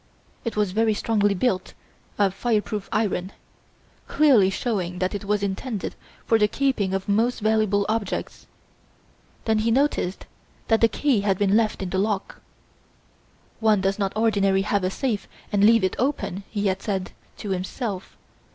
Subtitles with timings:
[0.43, 1.75] It was very strongly built
[2.17, 3.33] of fire proof iron,
[4.07, 5.93] clearly showing that it was intended
[6.25, 8.47] for the keeping of most valuable objects.
[9.45, 10.25] Then he noticed
[10.69, 12.41] that the key had been left in the lock.
[13.59, 17.51] "One does not ordinarily have a safe and leave it open!" he had said to
[17.51, 18.17] himself.